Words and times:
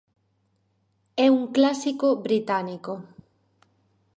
É 1.25 1.27
un 1.39 1.43
clásico 1.55 2.07
británico. 2.25 2.93